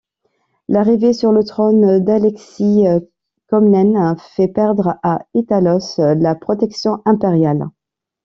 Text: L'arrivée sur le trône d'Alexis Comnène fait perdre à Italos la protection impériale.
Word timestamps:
L'arrivée 0.67 1.13
sur 1.13 1.31
le 1.31 1.43
trône 1.43 2.03
d'Alexis 2.03 2.85
Comnène 3.49 4.15
fait 4.31 4.47
perdre 4.47 4.95
à 5.03 5.27
Italos 5.35 5.99
la 5.99 6.33
protection 6.33 7.03
impériale. 7.05 7.69